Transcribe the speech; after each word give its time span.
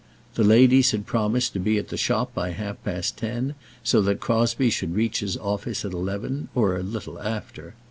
The 0.33 0.43
ladies 0.43 0.89
had 0.93 1.05
promised 1.05 1.53
to 1.53 1.59
be 1.59 1.77
at 1.77 1.89
the 1.89 1.95
shop 1.95 2.33
by 2.33 2.53
half 2.53 2.83
past 2.83 3.17
ten, 3.19 3.53
so 3.83 4.01
that 4.01 4.19
Crosbie 4.19 4.71
should 4.71 4.95
reach 4.95 5.19
his 5.19 5.37
office 5.37 5.85
at 5.85 5.91
eleven 5.93 6.49
or 6.55 6.75
a 6.75 6.81
little 6.81 7.19
after. 7.21 7.75